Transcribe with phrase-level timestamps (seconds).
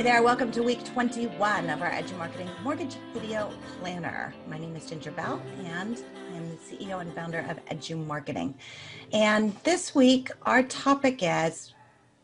[0.00, 4.32] Hey there, welcome to week 21 of our Edu Marketing Mortgage Video Planner.
[4.48, 6.02] My name is Ginger Bell and
[6.34, 8.54] I'm the CEO and founder of Edu Marketing.
[9.12, 11.74] And this week, our topic is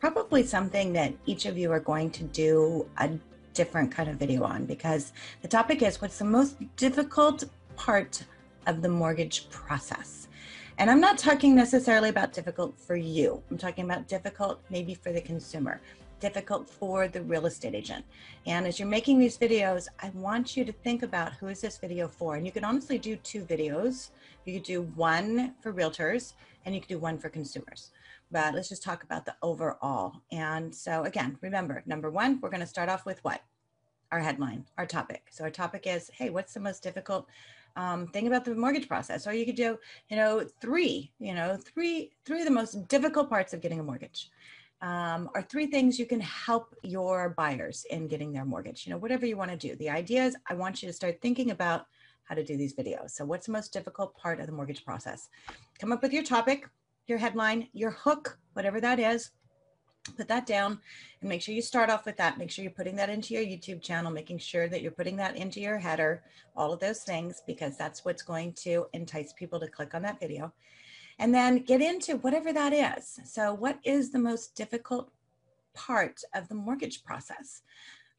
[0.00, 3.08] probably something that each of you are going to do a
[3.54, 5.12] different kind of video on because
[5.42, 7.44] the topic is what's the most difficult
[7.76, 8.24] part
[8.66, 10.26] of the mortgage process.
[10.78, 13.40] And I'm not talking necessarily about difficult for you.
[13.48, 15.80] I'm talking about difficult maybe for the consumer
[16.20, 18.04] difficult for the real estate agent.
[18.46, 21.78] And as you're making these videos, I want you to think about who is this
[21.78, 22.36] video for?
[22.36, 24.10] And you can honestly do two videos.
[24.44, 27.90] You could do one for realtors and you could do one for consumers.
[28.30, 30.22] But let's just talk about the overall.
[30.30, 33.42] And so again, remember, number one, we're gonna start off with what?
[34.12, 35.26] Our headline, our topic.
[35.30, 37.26] So our topic is, hey, what's the most difficult
[37.76, 39.26] um, thing about the mortgage process?
[39.26, 43.28] Or you could do, you know, three, you know, three, three of the most difficult
[43.28, 44.30] parts of getting a mortgage
[44.82, 48.86] um, are three things you can help your buyers in getting their mortgage.
[48.86, 49.76] You know, whatever you want to do.
[49.76, 51.86] The idea is I want you to start thinking about
[52.24, 53.10] how to do these videos.
[53.10, 55.28] So what's the most difficult part of the mortgage process?
[55.78, 56.68] Come up with your topic,
[57.06, 59.32] your headline, your hook, whatever that is.
[60.16, 60.78] Put that down
[61.20, 62.38] and make sure you start off with that.
[62.38, 65.36] Make sure you're putting that into your YouTube channel, making sure that you're putting that
[65.36, 66.22] into your header,
[66.56, 70.18] all of those things, because that's what's going to entice people to click on that
[70.18, 70.52] video
[71.20, 73.20] and then get into whatever that is.
[73.26, 75.12] So what is the most difficult
[75.74, 77.60] part of the mortgage process?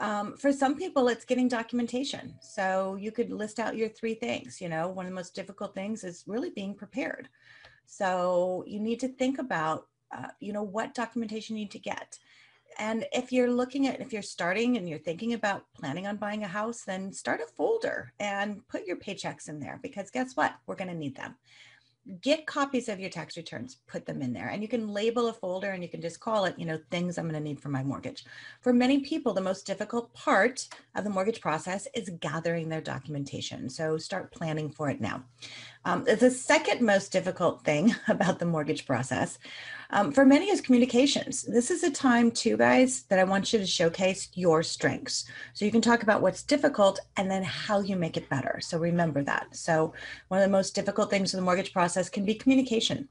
[0.00, 2.34] Um, for some people, it's getting documentation.
[2.40, 4.60] So you could list out your three things.
[4.60, 7.28] You know, one of the most difficult things is really being prepared.
[7.86, 12.18] So you need to think about, uh, you know, what documentation you need to get.
[12.80, 16.42] And if you're looking at, if you're starting and you're thinking about planning on buying
[16.42, 20.54] a house, then start a folder and put your paychecks in there because guess what?
[20.66, 21.36] We're going to need them
[22.20, 25.32] get copies of your tax returns, put them in there, and you can label a
[25.32, 27.68] folder and you can just call it, you know, things I'm going to need for
[27.68, 28.24] my mortgage.
[28.60, 33.68] For many people, the most difficult part of the mortgage process is gathering their documentation.
[33.68, 35.24] So start planning for it now.
[35.84, 39.38] Um, the second most difficult thing about the mortgage process
[39.90, 41.42] um, for many is communications.
[41.44, 45.24] This is a time too, guys, that I want you to showcase your strengths.
[45.54, 48.58] So you can talk about what's difficult and then how you make it better.
[48.60, 49.56] So remember that.
[49.56, 49.94] So
[50.28, 53.08] one of the most difficult things in the mortgage process can be communication.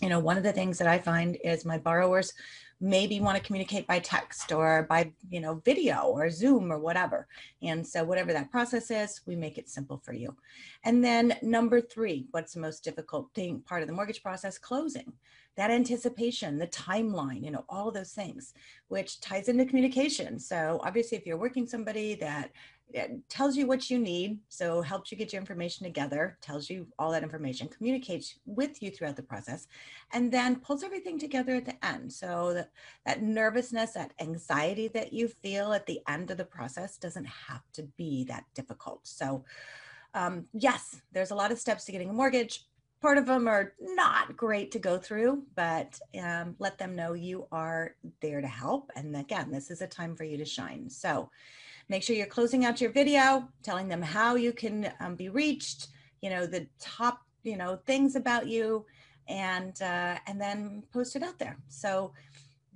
[0.00, 2.32] You know, one of the things that I find is my borrowers
[2.80, 7.26] maybe want to communicate by text or by you know video or zoom or whatever.
[7.62, 10.36] And so whatever that process is we make it simple for you.
[10.84, 14.58] And then number three what's the most difficult thing part of the mortgage process?
[14.58, 15.12] Closing.
[15.56, 18.52] That anticipation the timeline you know all those things
[18.88, 20.38] which ties into communication.
[20.38, 22.50] So obviously if you're working somebody that
[22.92, 26.86] it tells you what you need, so helps you get your information together, tells you
[26.98, 29.66] all that information, communicates with you throughout the process,
[30.12, 32.12] and then pulls everything together at the end.
[32.12, 32.64] So
[33.04, 37.62] that, nervousness, that anxiety that you feel at the end of the process doesn't have
[37.74, 39.00] to be that difficult.
[39.06, 39.44] So
[40.14, 42.64] um, yes, there's a lot of steps to getting a mortgage.
[43.02, 47.46] Part of them are not great to go through, but um, let them know you
[47.52, 48.90] are there to help.
[48.96, 50.88] And again, this is a time for you to shine.
[50.88, 51.30] So
[51.88, 55.88] Make sure you're closing out your video, telling them how you can um, be reached,
[56.20, 58.84] you know, the top, you know, things about you,
[59.28, 61.56] and uh, and then post it out there.
[61.68, 62.12] So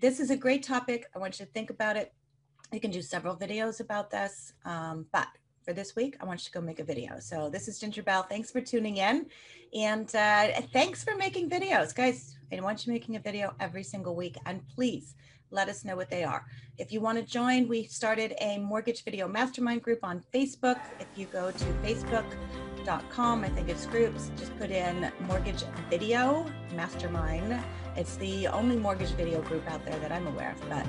[0.00, 1.06] this is a great topic.
[1.14, 2.12] I want you to think about it.
[2.72, 5.28] You can do several videos about this, um, but
[5.62, 7.18] for this week, I want you to go make a video.
[7.18, 8.22] So this is Ginger Bell.
[8.22, 9.26] Thanks for tuning in.
[9.74, 11.94] And uh, thanks for making videos.
[11.94, 14.36] Guys, I want you making a video every single week.
[14.46, 15.14] And please
[15.50, 16.44] let us know what they are.
[16.78, 20.80] If you want to join, we started a mortgage video mastermind group on Facebook.
[20.98, 27.58] If you go to facebook.com, I think it's groups, just put in mortgage video mastermind.
[27.96, 30.86] It's the only mortgage video group out there that I'm aware of, but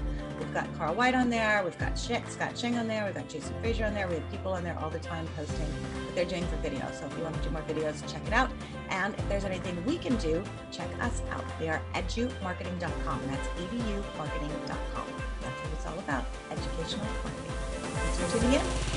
[0.51, 3.55] we've got Carl White on there, we've got Scott Cheng on there, we've got Jason
[3.61, 6.45] Frazier on there, we have people on there all the time posting what they're doing
[6.47, 6.85] for video.
[6.91, 8.51] So if you want to do more videos, check it out.
[8.89, 11.45] And if there's anything we can do, check us out.
[11.57, 13.21] We are edumarketing.com.
[13.27, 15.07] That's edumarketing.com.
[15.41, 17.51] That's what it's all about, educational marketing.
[17.93, 18.90] Thanks for tuning in.